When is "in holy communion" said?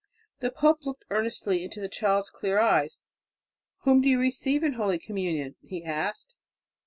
4.63-5.57